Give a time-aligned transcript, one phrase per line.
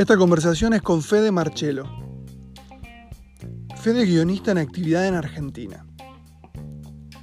[0.00, 1.84] Esta conversación es con Fede Marchelo.
[3.76, 5.84] Fede es guionista en actividad en Argentina.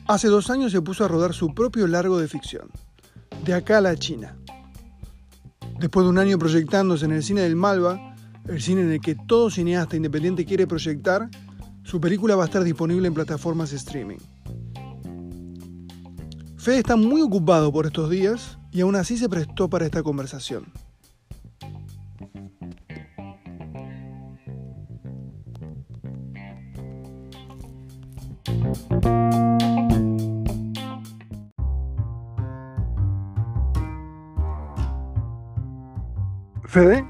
[0.07, 2.69] Hace dos años se puso a rodar su propio largo de ficción,
[3.43, 4.37] De acá a la China.
[5.79, 8.15] Después de un año proyectándose en el cine del Malva,
[8.47, 11.29] el cine en el que todo cineasta independiente quiere proyectar,
[11.83, 14.19] su película va a estar disponible en plataformas streaming.
[16.57, 20.65] Fede está muy ocupado por estos días y aún así se prestó para esta conversación.
[36.65, 37.05] Fede.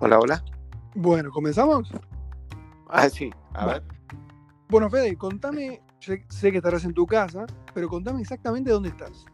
[0.00, 0.44] Hola, hola.
[0.94, 1.90] Bueno, ¿comenzamos?
[2.88, 3.82] Ah, sí, a ver.
[4.68, 9.26] Bueno, Fede, contame, sé que estarás en tu casa, pero contame exactamente dónde estás.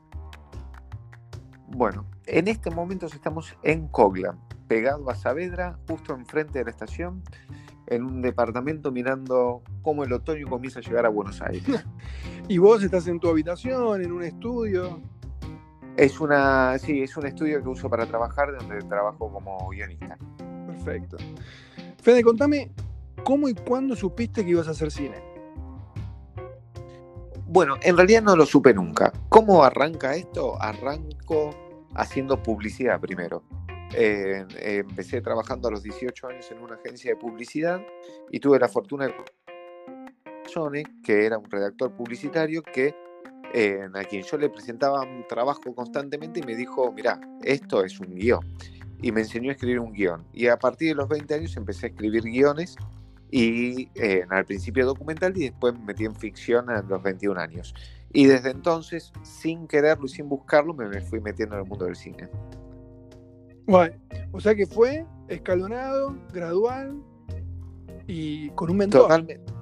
[1.69, 7.23] Bueno, en este momento estamos en Coglan, pegado a Saavedra, justo enfrente de la estación,
[7.87, 11.65] en un departamento mirando cómo el otoño comienza a llegar a Buenos Aires.
[12.49, 15.01] ¿Y vos estás en tu habitación, en un estudio?
[15.97, 20.17] Es una, sí, es un estudio que uso para trabajar, donde trabajo como guionista.
[20.67, 21.17] Perfecto.
[22.03, 22.71] Fede, contame,
[23.25, 25.32] ¿cómo y cuándo supiste que ibas a hacer cine?
[27.53, 29.13] Bueno, en realidad no lo supe nunca.
[29.29, 30.57] ¿Cómo arranca esto?
[30.59, 31.51] Arranco
[31.95, 33.45] haciendo publicidad primero.
[33.95, 37.79] Eh, empecé trabajando a los 18 años en una agencia de publicidad
[38.31, 39.15] y tuve la fortuna de
[41.05, 42.95] que era un redactor publicitario que
[43.53, 48.01] eh, a quien yo le presentaba un trabajo constantemente y me dijo, mira, esto es
[48.01, 48.41] un guion.
[49.03, 50.25] Y me enseñó a escribir un guion.
[50.33, 52.77] Y a partir de los 20 años empecé a escribir guiones
[53.33, 57.75] y eh, al principio documental y después me metí en ficción a los 21 años.
[58.13, 61.97] Y desde entonces, sin quererlo y sin buscarlo, me, fui metiendo en el mundo del
[61.97, 62.29] cine.
[63.67, 63.97] Bueno,
[64.33, 67.03] o sea que fue escalonado, gradual
[68.07, 69.03] y con un mentor.
[69.03, 69.53] Totalmente.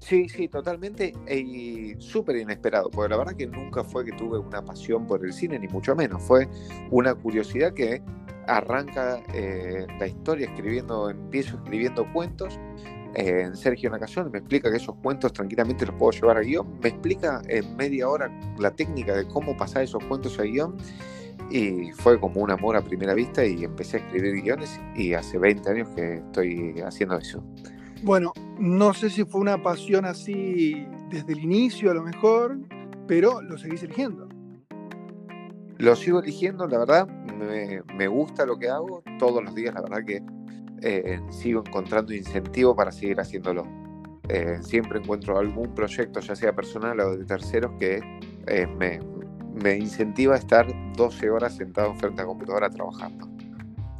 [0.00, 4.62] Sí, sí, totalmente y súper inesperado, porque la verdad que nunca fue que tuve una
[4.62, 6.48] pasión por el cine, ni mucho menos, fue
[6.90, 8.02] una curiosidad que
[8.46, 12.58] arranca eh, la historia escribiendo, empiezo escribiendo cuentos.
[13.14, 16.78] Eh, en Sergio Nacayón me explica que esos cuentos tranquilamente los puedo llevar a guion.
[16.82, 20.76] Me explica en media hora la técnica de cómo pasar esos cuentos a guion.
[21.50, 25.36] Y fue como un amor a primera vista y empecé a escribir guiones y hace
[25.36, 27.42] 20 años que estoy haciendo eso.
[28.02, 32.58] Bueno, no sé si fue una pasión así desde el inicio a lo mejor,
[33.06, 34.28] pero lo seguís eligiendo.
[35.80, 40.04] Lo sigo eligiendo, la verdad, me, gusta lo que hago todos los días, la verdad
[40.04, 40.22] que
[40.82, 43.66] eh, sigo encontrando incentivo para seguir haciéndolo.
[44.28, 48.02] Eh, siempre encuentro algún proyecto, ya sea personal o de terceros, que
[48.46, 49.00] eh, me,
[49.62, 53.26] me, incentiva a estar 12 horas sentado frente a la computadora trabajando.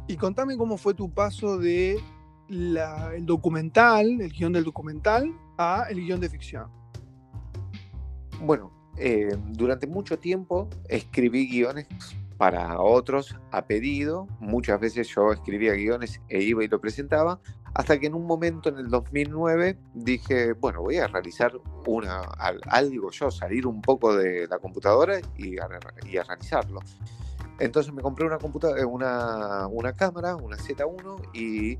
[0.05, 1.99] Y contame cómo fue tu paso de
[2.47, 6.69] el documental, el guion del documental, a el guion de ficción.
[8.39, 11.87] Bueno, eh, durante mucho tiempo escribí guiones
[12.37, 14.27] para otros a pedido.
[14.39, 17.39] Muchas veces yo escribía guiones e iba y lo presentaba.
[17.73, 21.53] Hasta que en un momento en el 2009 dije, bueno, voy a realizar
[21.85, 22.21] una,
[22.67, 25.69] algo yo, salir un poco de la computadora y a,
[26.09, 26.81] y a realizarlo.
[27.59, 31.77] Entonces me compré una, computadora, una, una cámara, una Z1, y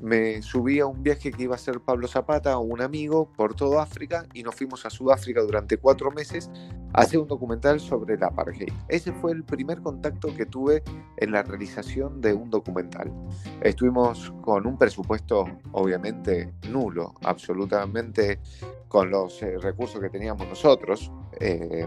[0.00, 3.80] me subí a un viaje que iba a hacer Pablo Zapata, un amigo, por todo
[3.80, 6.50] África y nos fuimos a Sudáfrica durante cuatro meses
[6.92, 8.72] a hacer un documental sobre la apartheid.
[8.88, 10.82] Ese fue el primer contacto que tuve
[11.16, 13.12] en la realización de un documental.
[13.60, 18.40] Estuvimos con un presupuesto obviamente nulo, absolutamente
[18.88, 21.86] con los eh, recursos que teníamos nosotros, eh,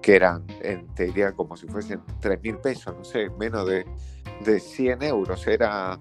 [0.00, 0.46] que eran,
[0.94, 3.84] te diría, como si fuesen 3 mil pesos, no sé, menos de,
[4.44, 5.46] de 100 euros.
[5.48, 5.98] Era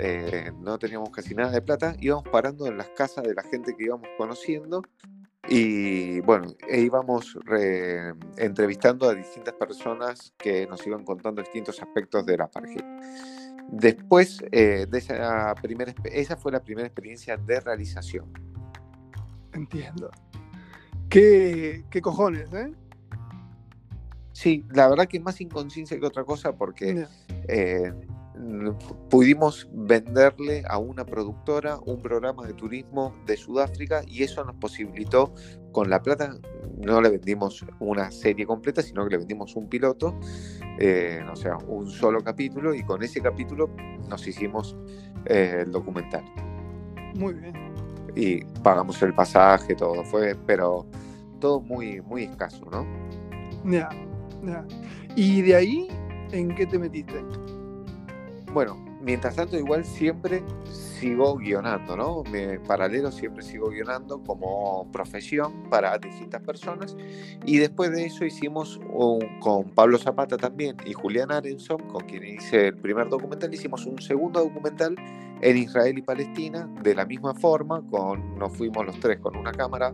[0.00, 3.76] eh, no teníamos casi nada de plata, íbamos parando en las casas de la gente
[3.76, 4.82] que íbamos conociendo
[5.48, 7.36] y bueno, e íbamos
[8.36, 12.84] entrevistando a distintas personas que nos iban contando distintos aspectos de la pareja.
[13.68, 18.32] Después eh, de esa primera, esa fue la primera experiencia de realización.
[19.52, 20.10] Entiendo.
[21.08, 22.72] ¿Qué, qué cojones, eh?
[24.32, 27.06] Sí, la verdad que más inconsciencia que otra cosa porque
[29.08, 35.34] pudimos venderle a una productora un programa de turismo de Sudáfrica y eso nos posibilitó,
[35.72, 36.34] con la plata,
[36.78, 40.18] no le vendimos una serie completa, sino que le vendimos un piloto,
[40.78, 43.70] eh, o sea, un solo capítulo y con ese capítulo
[44.08, 44.76] nos hicimos
[45.26, 46.24] eh, el documental.
[47.14, 47.54] Muy bien.
[48.16, 50.86] Y pagamos el pasaje, todo fue, pero
[51.40, 52.86] todo muy, muy escaso, ¿no?
[53.64, 53.88] Ya.
[55.16, 55.88] ¿Y de ahí
[56.32, 57.22] en qué te metiste?
[58.52, 62.24] Bueno, mientras tanto igual siempre sigo guionando, ¿no?
[62.66, 66.96] Paralelo siempre sigo guionando como profesión para distintas personas
[67.46, 68.80] y después de eso hicimos
[69.40, 74.00] con Pablo Zapata también y Julián Arenson, con quien hice el primer documental, hicimos un
[74.00, 74.96] segundo documental
[75.40, 79.52] en Israel y Palestina de la misma forma, con, nos fuimos los tres con una
[79.52, 79.92] cámara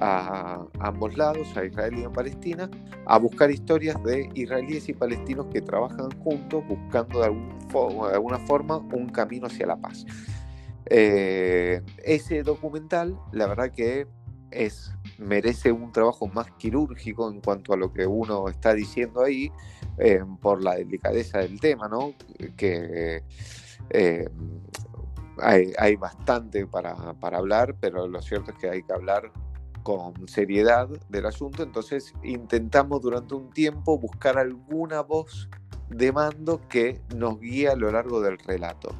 [0.00, 2.70] a, ambos lados, a Israel y a Palestina,
[3.06, 7.26] a buscar historias de israelíes y palestinos que trabajan juntos buscando de,
[8.12, 10.04] alguna forma un camino hacia la paz.
[10.86, 14.06] Eh, ese documental, la verdad que
[14.50, 19.50] es, merece un trabajo más quirúrgico en cuanto a lo que uno está diciendo ahí,
[19.98, 22.14] eh, por la delicadeza del tema, ¿no?
[22.56, 23.22] Que
[23.90, 24.28] eh,
[25.38, 29.32] hay, bastante para, hablar, pero lo cierto es que hay que hablar
[29.82, 35.48] con seriedad del asunto, entonces intentamos durante un tiempo buscar alguna voz
[35.88, 38.94] de mando que nos guíe a lo largo del relato.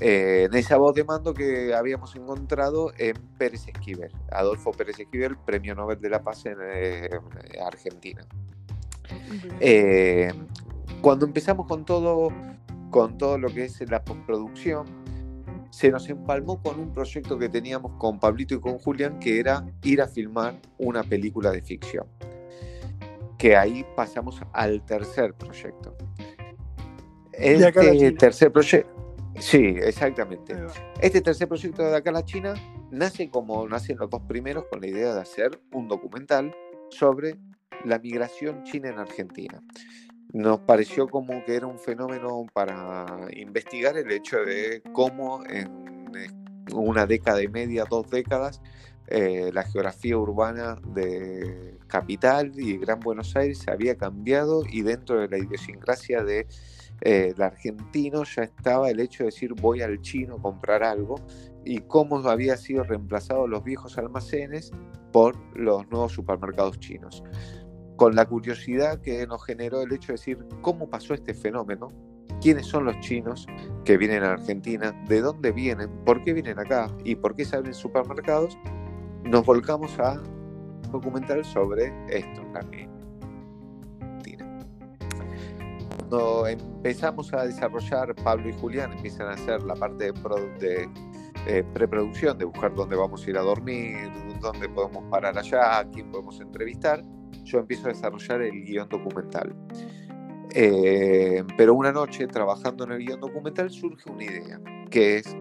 [0.00, 5.36] Eh, en esa voz de mando que habíamos encontrado en Pérez Esquivel, Adolfo Pérez Esquivel,
[5.36, 7.10] Premio Nobel de la Paz en eh,
[7.64, 8.22] Argentina.
[9.60, 10.32] Eh,
[11.02, 12.30] cuando empezamos con todo,
[12.90, 14.86] con todo lo que es la postproducción,
[15.70, 19.64] se nos empalmó con un proyecto que teníamos con Pablito y con Julián, que era
[19.82, 22.06] ir a filmar una película de ficción.
[23.38, 25.96] Que ahí pasamos al tercer proyecto.
[27.32, 29.00] Este tercer proyecto.
[29.38, 30.54] Sí, exactamente.
[31.00, 32.54] Este tercer proyecto de acá a la China
[32.90, 36.54] nace como nacen los dos primeros con la idea de hacer un documental
[36.90, 37.38] sobre
[37.84, 39.62] la migración china en Argentina
[40.32, 43.06] nos pareció como que era un fenómeno para
[43.36, 46.12] investigar el hecho de cómo en
[46.72, 48.60] una década y media, dos décadas,
[49.08, 55.20] eh, la geografía urbana de Capital y Gran Buenos Aires se había cambiado y dentro
[55.20, 56.46] de la idiosincrasia de
[57.00, 61.16] eh, argentino ya estaba el hecho de decir voy al chino a comprar algo
[61.64, 64.70] y cómo había sido reemplazado los viejos almacenes
[65.10, 67.24] por los nuevos supermercados chinos
[68.00, 71.92] con la curiosidad que nos generó el hecho de decir cómo pasó este fenómeno,
[72.40, 73.46] quiénes son los chinos
[73.84, 77.56] que vienen a Argentina, de dónde vienen, por qué vienen acá y por qué se
[77.56, 78.56] abren supermercados,
[79.24, 80.18] nos volcamos a
[80.90, 82.88] documental sobre esto Argentina.
[85.98, 90.88] Cuando empezamos a desarrollar, Pablo y Julián empiezan a hacer la parte de,
[91.44, 94.10] de preproducción, de buscar dónde vamos a ir a dormir,
[94.40, 97.04] dónde podemos parar allá, a quién podemos entrevistar
[97.44, 99.54] yo empiezo a desarrollar el guion documental.
[100.52, 104.60] Eh, pero una noche, trabajando en el guion documental, surge una idea,
[104.90, 105.36] que es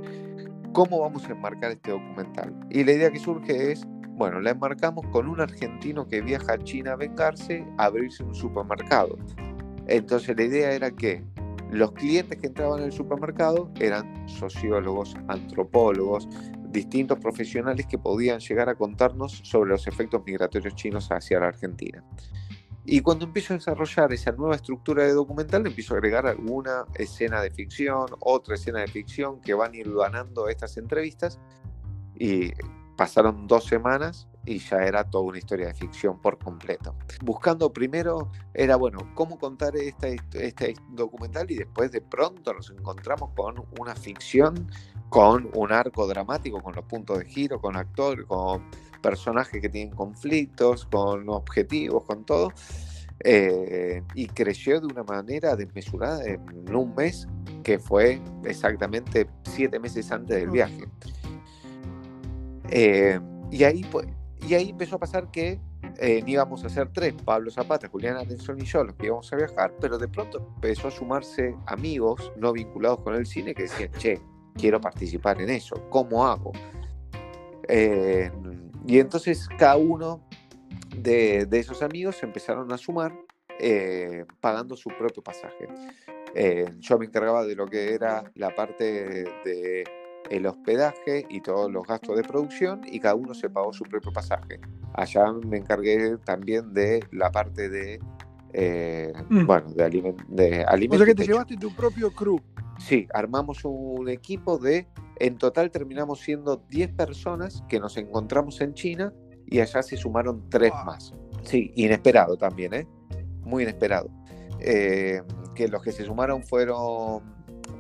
[0.74, 2.54] cómo vamos a enmarcar este documental.
[2.70, 6.58] Y la idea que surge es, bueno, la enmarcamos con un argentino que viaja a
[6.60, 9.18] China a vengarse, a abrirse un supermercado.
[9.88, 11.24] Entonces la idea era que
[11.72, 16.28] los clientes que entraban en el supermercado eran sociólogos, antropólogos,
[16.72, 22.04] distintos profesionales que podían llegar a contarnos sobre los efectos migratorios chinos hacia la Argentina.
[22.86, 27.42] Y cuando empiezo a desarrollar esa nueva estructura de documental, empiezo a agregar alguna escena
[27.42, 31.40] de ficción, otra escena de ficción que van ganando estas entrevistas.
[32.16, 32.52] Y
[32.98, 36.96] pasaron dos semanas y ya era toda una historia de ficción por completo.
[37.22, 43.32] Buscando primero era, bueno, cómo contar este, este documental y después de pronto nos encontramos
[43.36, 44.70] con una ficción
[45.10, 48.64] con un arco dramático, con los puntos de giro, con actores, con
[49.02, 52.54] personajes que tienen conflictos, con objetivos, con todo.
[53.22, 57.28] Eh, y creció de una manera desmesurada en un mes
[57.64, 60.86] que fue exactamente siete meses antes del viaje.
[62.70, 63.20] Eh,
[63.52, 64.08] y, ahí, pues,
[64.48, 65.60] y ahí empezó a pasar que
[66.00, 69.36] eh, íbamos a ser tres, Pablo Zapata, Julián Atención y yo, los que íbamos a
[69.36, 73.92] viajar, pero de pronto empezó a sumarse amigos no vinculados con el cine que decían,
[73.98, 74.22] che,
[74.56, 76.52] quiero participar en eso, ¿cómo hago?
[77.70, 78.32] Eh,
[78.88, 80.22] y entonces cada uno
[80.96, 83.14] de, esos amigos empezaron a sumar
[83.60, 85.68] eh, pagando su propio pasaje.
[86.34, 89.84] Eh, yo me encargaba de lo que era la parte de,
[90.30, 94.12] el hospedaje y todos los gastos de producción y cada uno se pagó su propio
[94.12, 94.60] pasaje.
[94.94, 98.00] Allá me encargué también de la parte de,
[99.30, 99.46] mm.
[99.46, 99.70] bueno,
[100.28, 101.02] de, alimentos.
[101.02, 102.40] O sea que te llevaste tu propio crew.
[102.80, 108.74] Sí, armamos un equipo de, en total terminamos siendo 10 personas que nos encontramos en
[108.74, 109.14] China
[109.46, 111.14] y allá se sumaron 3 más.
[111.44, 112.88] Sí, inesperado también, ¿eh?
[113.42, 114.10] Muy inesperado.
[114.60, 115.22] Eh,
[115.56, 117.22] que los que se sumaron fueron,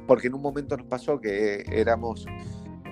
[0.06, 2.26] porque en un momento nos pasó que éramos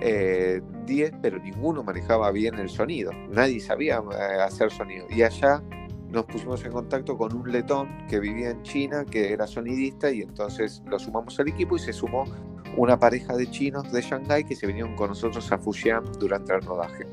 [0.00, 5.06] eh, pero ninguno manejaba bien el sonido, nadie sabía eh, hacer sonido.
[5.10, 5.62] Y allá
[6.10, 10.22] nos pusimos en contacto con un letón que vivía en China, que era sonidista, y
[10.22, 12.24] entonces lo sumamos al equipo y se sumó
[12.76, 16.62] una pareja de chinos de Shanghái que se vinieron con nosotros a Fujian durante el
[16.62, 17.06] rodaje.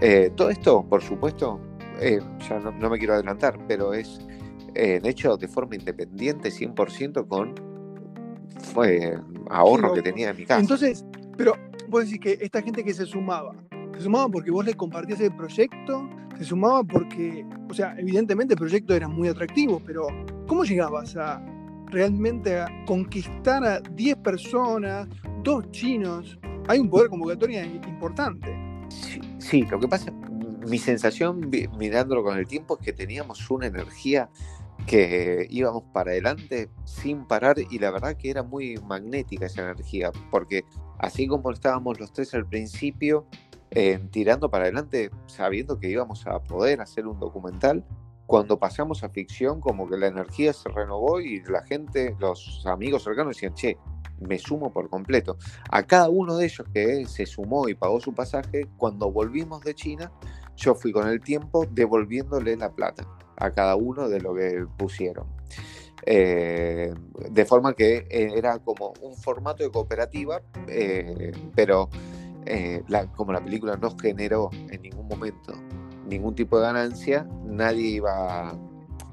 [0.00, 1.60] Eh, todo esto, por supuesto,
[2.00, 4.20] eh, ya no, me quiero adelantar, pero es
[4.74, 7.54] eh, hecho de forma independiente, 100% con
[8.72, 9.18] fue
[9.50, 10.60] ahorro que tenía en mi casa.
[10.60, 11.04] Entonces,
[11.36, 11.54] pero
[11.88, 13.54] vos decís que esta gente que se sumaba,
[13.94, 18.58] se sumaba porque vos le compartías el proyecto, se sumaba porque, o sea, evidentemente el
[18.58, 20.06] proyecto era muy atractivo, pero
[20.46, 21.44] ¿cómo llegabas a
[21.86, 25.08] realmente a conquistar a 10 personas,
[25.42, 26.38] dos chinos?
[26.68, 28.56] Hay un poder convocatoria importante.
[29.38, 30.12] Sí, lo que pasa,
[30.68, 34.30] mi sensación mirándolo con el tiempo es que teníamos una energía
[34.86, 40.12] que íbamos para adelante sin parar y la verdad que era muy magnética esa energía,
[40.30, 40.64] porque
[40.98, 43.26] así como estábamos los tres al principio,
[43.70, 47.84] eh, tirando para adelante, sabiendo que íbamos a poder hacer un documental,
[48.26, 53.04] cuando pasamos a ficción, como que la energía se renovó y la gente, los amigos
[53.04, 53.78] cercanos decían, che,
[54.20, 55.38] me sumo por completo.
[55.70, 59.74] A cada uno de ellos que se sumó y pagó su pasaje, cuando volvimos de
[59.74, 60.12] China,
[60.56, 63.06] yo fui con el tiempo devolviéndole la plata
[63.36, 65.26] a cada uno de lo que pusieron.
[66.04, 66.92] Eh,
[67.30, 71.88] de forma que eh, era como un formato de cooperativa, eh, pero
[73.14, 75.52] como la película no generó en ningún momento
[76.06, 78.58] ningún tipo de ganancia, nadie iba...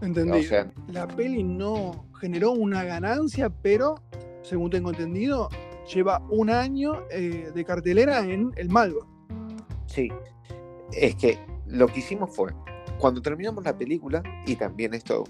[0.01, 0.47] Entendí.
[0.87, 3.95] la peli no generó una ganancia, pero,
[4.43, 5.49] según tengo entendido,
[5.93, 9.05] lleva un año de cartelera en el Malvo.
[9.87, 10.09] Sí,
[10.93, 12.53] es que lo que hicimos fue,
[12.99, 15.25] cuando terminamos la película, y también esto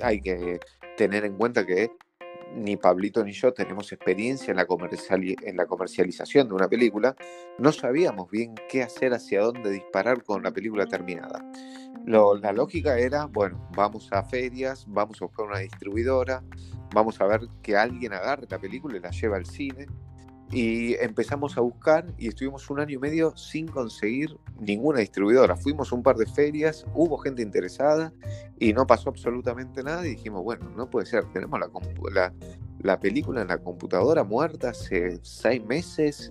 [0.00, 0.60] hay que
[0.96, 1.90] tener en cuenta que
[2.54, 7.16] ni Pablito ni yo tenemos experiencia en la, comercialización de una película,
[7.58, 11.44] no sabíamos bien qué hacer, hacia dónde disparar con la película terminada.
[12.04, 16.42] la lógica era, bueno, vamos a ferias, vamos a buscar una distribuidora,
[16.94, 19.86] vamos a ver que alguien agarre la película y la lleve al cine,
[20.52, 25.56] y empezamos a buscar y estuvimos un año y medio sin conseguir ninguna distribuidora.
[25.56, 28.12] Fuimos a un par de ferias, hubo gente interesada
[28.58, 31.58] y no pasó absolutamente nada y dijimos, bueno, no puede ser, tenemos
[32.12, 32.32] la,
[32.80, 36.30] la, película en la computadora muerta hace seis meses,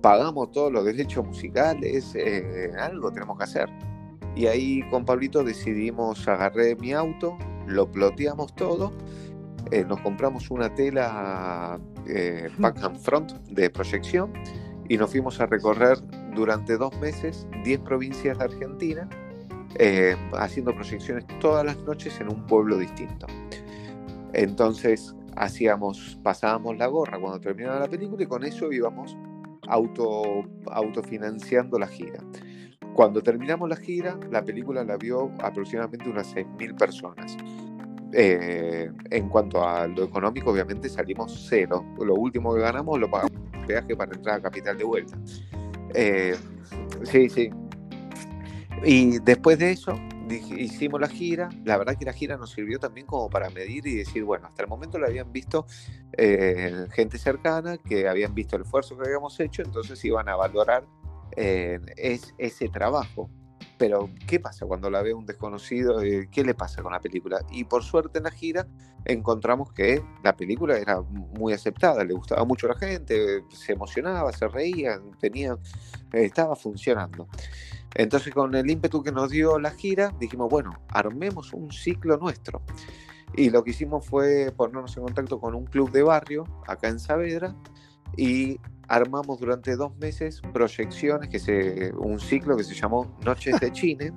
[0.00, 3.68] pagamos todos los derechos musicales, eh, algo tenemos que hacer.
[4.34, 8.92] Y ahí con Pablito decidimos, agarré mi auto, lo ploteamos todo
[9.70, 14.32] eh, nos compramos una tela eh, back and front de proyección
[14.88, 15.98] y nos fuimos a recorrer
[16.34, 19.08] durante dos meses 10 provincias de Argentina,
[19.78, 23.26] eh, haciendo proyecciones todas las noches en un pueblo distinto.
[24.32, 29.16] Entonces hacíamos, pasábamos la gorra cuando terminaba la película y con eso íbamos
[29.68, 32.22] auto, autofinanciando la gira.
[32.94, 37.36] Cuando terminamos la gira, la película la vio aproximadamente unas 6.000 personas.
[38.12, 41.84] Eh, en cuanto a lo económico, obviamente salimos cero.
[41.98, 43.32] Lo último que ganamos lo pagamos
[43.66, 45.18] peaje para entrar a Capital de vuelta.
[45.94, 46.34] Eh,
[47.04, 47.50] sí, sí.
[48.84, 49.94] Y después de eso,
[50.56, 51.50] hicimos la gira.
[51.64, 54.62] La verdad que la gira nos sirvió también como para medir y decir, bueno, hasta
[54.62, 55.66] el momento lo habían visto
[56.16, 60.86] eh, gente cercana, que habían visto el esfuerzo que habíamos hecho, entonces iban a valorar
[61.36, 63.30] ese trabajo.
[63.78, 66.02] Pero, ¿qué pasa cuando la ve un desconocido?
[66.02, 67.40] Eh, ¿Qué le pasa con la película?
[67.50, 68.66] Y por suerte en la gira
[69.04, 74.32] encontramos que la película era muy aceptada, le gustaba mucho a la gente, se emocionaba,
[74.32, 75.56] se reía, tenía,
[76.12, 77.28] estaba funcionando.
[77.94, 82.62] Entonces, con el ímpetu que nos dio la gira, dijimos, bueno, armemos un ciclo nuestro.
[83.36, 86.98] Y lo que hicimos fue ponernos en contacto con un club de barrio acá en
[86.98, 87.54] Saavedra
[88.16, 88.58] y
[88.88, 94.12] armamos durante dos meses proyecciones, que se, un ciclo que se llamó Noches de Chine,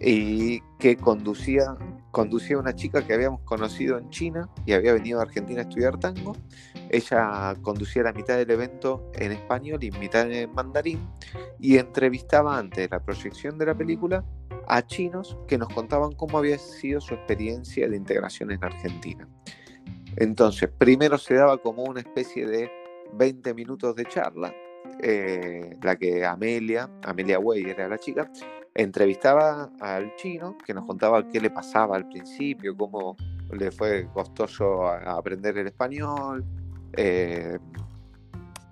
[0.00, 1.76] y que conducía,
[2.12, 5.98] conducía una chica que habíamos conocido en China y había venido a Argentina a estudiar
[5.98, 6.36] tango.
[6.90, 11.00] Ella conducía la mitad del evento en español y mitad en mandarín
[11.58, 14.24] y entrevistaba antes de la proyección de la película
[14.68, 19.28] a chinos que nos contaban cómo había sido su experiencia de integración en Argentina.
[20.16, 22.70] Entonces, primero se daba como una especie de
[23.14, 24.54] 20 minutos de charla,
[25.00, 28.30] eh, la que Amelia, Amelia Way era la chica,
[28.74, 33.16] entrevistaba al chino que nos contaba qué le pasaba al principio, cómo
[33.52, 36.44] le fue costoso aprender el español,
[36.92, 37.58] eh,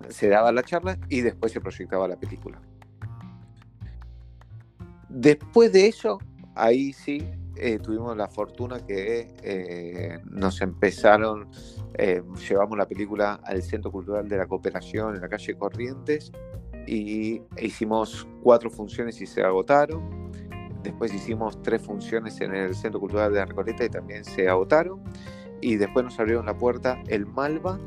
[0.09, 2.61] se daba la charla y después se proyectaba la película.
[5.09, 6.19] Después de eso,
[6.55, 7.27] ahí sí
[7.59, 11.49] eh, tuvimos la fortuna que eh, nos empezaron,
[11.93, 16.31] eh, llevamos la película al Centro Cultural de la Cooperación en la calle Corrientes
[16.85, 20.31] y hicimos cuatro funciones y se agotaron.
[20.83, 25.01] Después hicimos tres funciones en el Centro Cultural de la Recoleta y también se agotaron.
[25.59, 27.79] Y después nos abrieron la puerta el Malva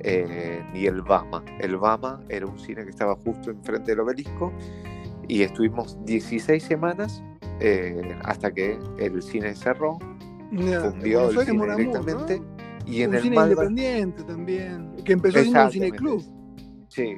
[0.00, 1.44] eh, y el Bama.
[1.60, 4.52] El Bama era un cine que estaba justo enfrente del obelisco
[5.28, 7.22] y estuvimos 16 semanas
[7.60, 9.98] eh, hasta que el cine cerró,
[10.80, 12.42] fundió el cine directamente.
[12.86, 16.24] Y en un el cine Malva, independiente también, que empezó siendo un cine club.
[16.88, 17.16] sí,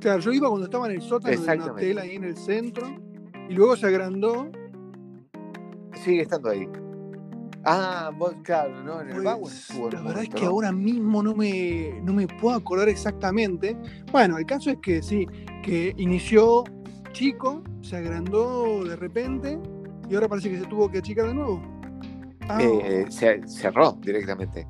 [0.00, 2.88] Claro, yo iba cuando estaba en el sótano de un hotel ahí en el centro
[3.48, 4.50] y luego se agrandó.
[5.94, 6.68] sigue estando ahí.
[7.64, 9.00] Ah, vos, claro, ¿no?
[9.00, 10.48] En el Pues, Bauer la verdad es que ¿no?
[10.50, 13.76] ahora mismo no me, no me puedo acordar exactamente.
[14.10, 15.28] Bueno, el caso es que sí,
[15.62, 16.64] que inició
[17.12, 19.58] chico, se agrandó de repente
[20.08, 21.62] y ahora parece que se tuvo que achicar de nuevo.
[22.48, 24.66] Ah, Eh, se cerró directamente.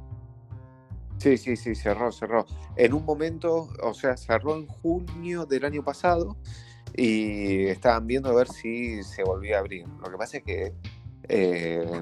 [1.19, 2.45] Sí, sí, sí, cerró, cerró.
[2.77, 6.37] En un momento, o sea, cerró en junio del año pasado
[6.97, 9.87] y estaban viendo a ver si se volvía a abrir.
[9.87, 10.75] Lo que pasa es que
[11.29, 12.01] eh,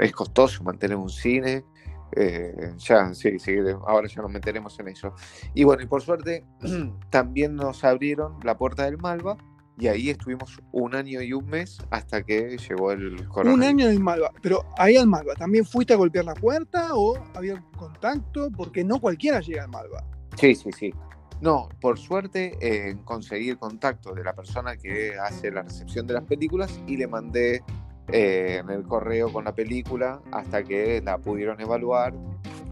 [0.00, 1.64] es costoso mantener un cine.
[2.12, 5.14] Eh, ya, sí, sí, ahora ya nos meteremos en eso.
[5.54, 6.44] Y bueno, y por suerte
[7.10, 9.36] también nos abrieron la puerta del Malva
[9.78, 13.66] y ahí estuvimos un año y un mes hasta que llegó el Un coronavirus.
[13.66, 17.18] año en el Malva, pero ahí al Malva, ¿también fuiste a golpear la puerta o
[17.34, 18.48] había contacto?
[18.56, 20.02] Porque no cualquiera llega al Malva.
[20.36, 20.94] Sí, sí, sí.
[21.42, 26.14] No, por suerte eh, conseguí el contacto de la persona que hace la recepción de
[26.14, 27.62] las películas y le mandé
[28.08, 32.14] eh, en el correo con la película hasta que la pudieron evaluar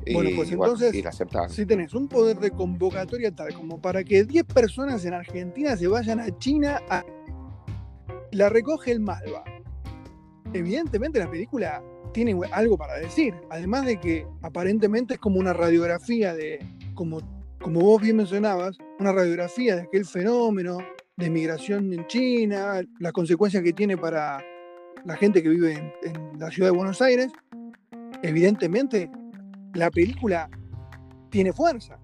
[0.06, 1.48] y, Bueno, pues bueno, entonces, y la aceptaron.
[1.48, 5.88] Si tenés un poder de convocatoria tal como para que 10 personas en Argentina se
[5.88, 7.02] vayan a China, a...
[8.30, 9.44] la recoge el Malva.
[10.52, 16.34] Evidentemente la película tiene algo para decir, además de que aparentemente es como una radiografía
[16.34, 16.60] de,
[16.94, 17.20] como,
[17.60, 20.78] como vos bien mencionabas, una radiografía de aquel fenómeno
[21.16, 24.44] de migración en China, las consecuencias que tiene para
[25.04, 27.30] la gente que vive en, en la ciudad de Buenos Aires.
[28.22, 29.10] Evidentemente
[29.74, 30.48] la película
[31.30, 31.98] tiene fuerza.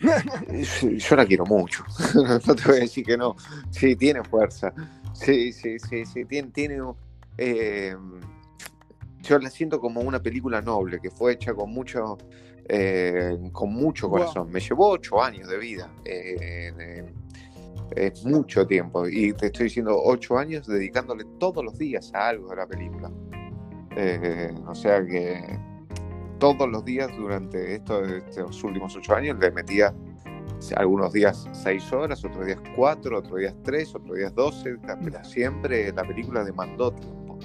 [0.98, 1.84] Yo la quiero mucho,
[2.46, 3.36] no te voy a decir que no.
[3.70, 4.72] Sí, tiene fuerza.
[5.12, 6.50] Sí, sí, sí, sí, tiene...
[6.50, 6.78] tiene
[7.36, 7.94] eh,
[9.22, 12.16] yo la siento como una película noble, que fue hecha con mucho,
[12.66, 14.18] eh, con mucho Wow.
[14.18, 14.50] corazón.
[14.50, 15.90] Me llevó ocho años de vida.
[16.06, 17.04] eh,
[17.96, 19.06] es mucho tiempo.
[19.08, 23.10] Y te estoy diciendo ocho años dedicándole todos los días a algo de la película.
[23.96, 25.58] Eh, o sea que
[26.38, 29.92] todos los días durante esto- estos últimos ocho años le metía
[30.76, 35.92] algunos días seis horas, otros días cuatro, otros días tres, otros días doce, pero siempre
[35.92, 37.38] la película demandó tiempo.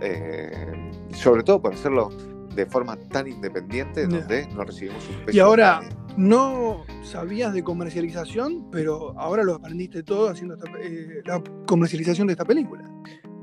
[0.00, 2.10] Eh, sobre todo por hacerlo
[2.54, 5.96] de forma tan independiente, donde no recibimos un peso Y de ahora- nadie.
[6.16, 12.34] No sabías de comercialización, pero ahora lo aprendiste todo haciendo esta- eh, la comercialización de
[12.34, 12.84] esta película.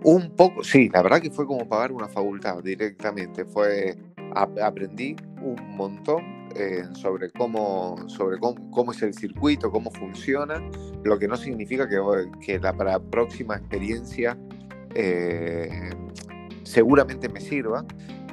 [0.03, 3.43] Un poco, sí, la verdad que fue como pagar una facultad directamente.
[3.45, 3.95] Fue,
[4.35, 10.55] ap- aprendí un montón eh, sobre cómo, sobre cómo, es el circuito, cómo funciona,
[11.03, 11.99] lo que no significa que,
[12.43, 14.35] que la para próxima experiencia
[14.95, 15.91] eh,
[16.63, 17.85] seguramente me sirva,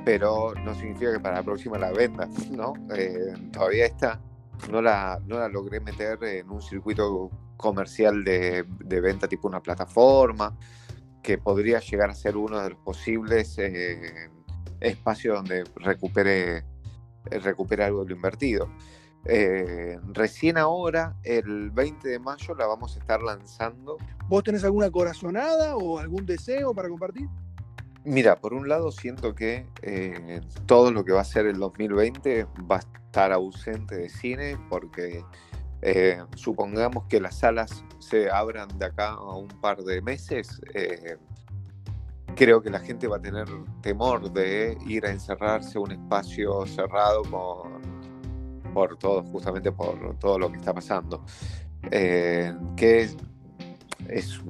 [0.07, 2.75] pero no significa que para la próxima la venda, ¿no?
[2.95, 4.21] Eh, todavía esta
[4.71, 9.61] no la, no la logré meter en un circuito comercial de, de venta tipo una
[9.61, 10.57] plataforma
[11.25, 14.31] que podría llegar a ser uno de los posibles eh,
[14.79, 16.64] espacios donde recupere,
[17.25, 18.71] recupere algo de lo invertido.
[19.25, 23.97] Eh, recién ahora, el 20 de mayo, la vamos a estar lanzando.
[24.29, 27.29] ¿Vos tenés alguna corazonada o algún deseo para compartir?
[28.07, 32.47] Mira, por un lado siento que eh, todo lo que va a ser el 2020
[32.71, 35.25] va a estar ausente de cine porque
[35.83, 41.16] eh, supongamos que las salas se abran de acá a un par de meses, eh,
[42.37, 43.49] creo que la gente va a tener
[43.83, 47.23] temor de ir a encerrarse un espacio cerrado
[48.73, 51.25] por todo, justamente por todo lo que está pasando.
[51.90, 53.01] Que
[54.09, 54.40] es,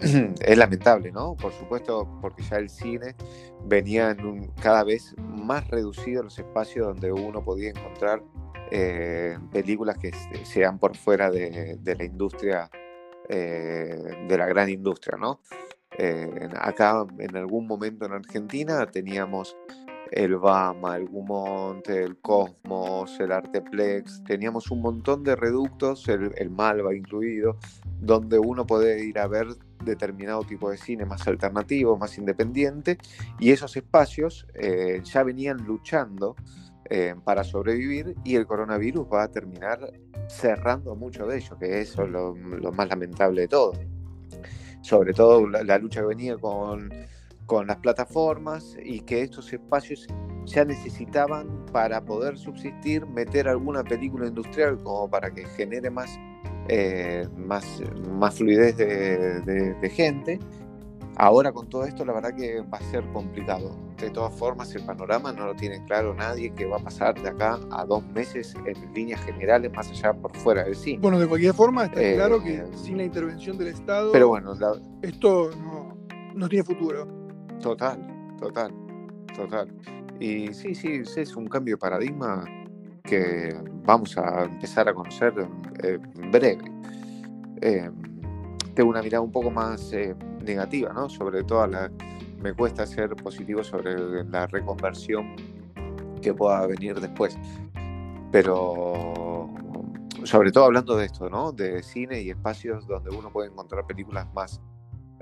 [0.40, 1.34] es lamentable, ¿no?
[1.34, 3.16] Por supuesto, porque ya el cine
[3.64, 8.22] venía en un, cada vez más reducido los espacios donde uno podía encontrar
[8.70, 10.12] eh, películas que
[10.44, 12.70] sean por fuera de, la industria,
[13.28, 15.40] eh, de la gran industria, ¿no?
[15.96, 19.56] Eh, acá en algún momento en Argentina teníamos
[20.12, 26.50] el Bama, el Gumont, el Cosmos, el Arteplex, teníamos un montón de reductos, el, el
[26.50, 27.58] Malva incluido,
[28.00, 29.48] donde uno puede ir a ver
[29.84, 32.98] determinado tipo de cine más alternativo, más independiente,
[33.38, 36.36] y esos espacios eh, ya venían luchando
[36.90, 39.92] eh, para sobrevivir y el coronavirus va a terminar
[40.28, 42.34] cerrando mucho de ellos, que eso es lo,
[42.72, 43.72] más lamentable de todo.
[44.80, 46.90] sobre todo la, lucha que venía con,
[47.46, 50.06] con las plataformas y que estos espacios
[50.44, 56.18] ya necesitaban para poder subsistir meter alguna película industrial como para que genere más,
[56.68, 57.82] eh, más,
[58.18, 60.38] más fluidez de, gente.
[61.16, 63.76] Ahora con todo esto la verdad que va a ser complicado.
[63.96, 67.28] De todas formas el panorama no lo tiene claro nadie que va a pasar de
[67.28, 71.00] acá a dos meses en líneas generales más allá por fuera del cine.
[71.00, 74.54] Bueno, de cualquier forma está claro que eh, sin la intervención del Estado pero bueno,
[75.02, 75.96] esto no,
[76.34, 77.08] no tiene futuro.
[77.60, 77.98] Total,
[78.38, 78.72] total,
[79.34, 79.68] total.
[80.20, 82.44] Y sí, sí, es un cambio de paradigma
[83.08, 85.32] que vamos a empezar a conocer
[85.82, 86.58] en breve.
[87.60, 87.94] Em,
[88.74, 91.08] tengo una mirada un poco más eh, negativa, ¿no?
[91.08, 91.90] Sobre todo la,
[92.40, 95.34] me cuesta ser positivo sobre la reconversión
[96.22, 97.38] que pueda venir después.
[98.30, 99.48] Pero
[100.24, 101.52] sobre todo hablando de esto, ¿no?
[101.52, 104.60] De cine y espacios donde uno puede encontrar películas más,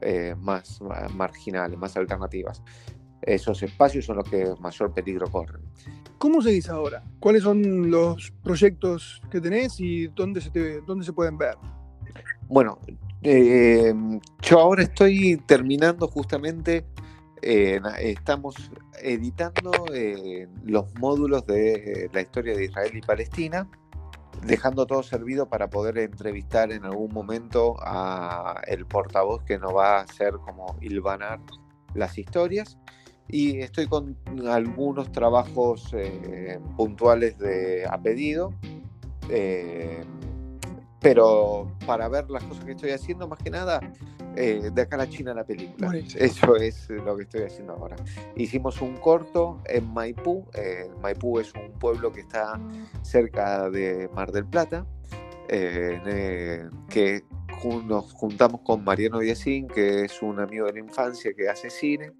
[0.00, 0.80] eh, más
[1.14, 2.62] marginales, más alternativas
[3.22, 5.62] esos espacios son los que mayor peligro corren.
[6.18, 7.04] ¿Cómo seguís ahora?
[7.20, 11.56] ¿Cuáles son los proyectos que tenés y dónde se, dónde se pueden ver?
[12.48, 12.78] Bueno,
[13.22, 13.92] eh,
[14.40, 16.86] yo ahora estoy terminando justamente,
[17.42, 18.70] eh, estamos
[19.02, 23.68] editando eh, los módulos de la historia de Israel y Palestina,
[24.46, 29.98] dejando todo servido para poder entrevistar en algún momento a el portavoz que nos va
[29.98, 31.40] a hacer como hilvanar
[31.94, 32.78] las historias
[33.28, 38.54] y estoy con algunos trabajos eh, puntuales de, a pedido,
[39.28, 40.04] eh,
[41.00, 43.80] pero para ver las cosas que estoy haciendo, más que nada,
[44.36, 45.92] eh, de acá a la China la película.
[45.96, 47.96] Eso es lo que estoy haciendo ahora.
[48.36, 50.46] Hicimos un corto en Maipú.
[51.02, 52.60] Maipú es un pueblo que está
[53.02, 54.86] cerca de Mar del Plata,
[55.48, 57.24] que
[57.84, 62.12] nos juntamos con Mariano Diacín, que es un amigo de la infancia que hace cine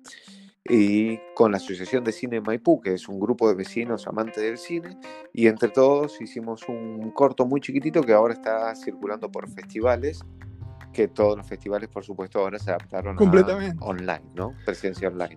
[0.69, 4.59] y con la Asociación de Cine Maipú, que es un grupo de vecinos amantes del
[4.59, 4.99] cine,
[5.33, 10.25] y entre todos hicimos un corto muy chiquitito que ahora está circulando por festivales,
[10.93, 13.85] que todos los festivales, por supuesto, ahora se adaptaron Completamente.
[13.85, 14.55] a online, ¿no?
[14.65, 15.37] Presencia online.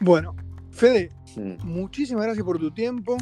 [0.00, 0.34] Bueno,
[0.70, 1.64] Fede, mm.
[1.64, 3.16] muchísimas gracias por tu tiempo.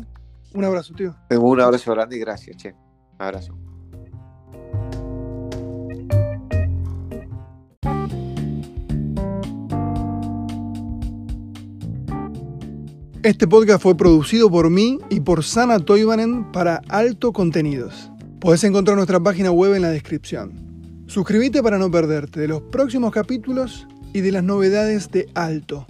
[0.55, 1.15] Un abrazo, tío.
[1.31, 2.75] Un abrazo grande y gracias, che.
[3.19, 3.57] abrazo.
[13.27, 18.13] Este podcast fue producido por mí y por Sana Toivanen para Alto Contenidos.
[18.39, 20.53] Podés encontrar nuestra página web en la descripción.
[21.09, 25.89] Suscríbete para no perderte de los próximos capítulos y de las novedades de Alto.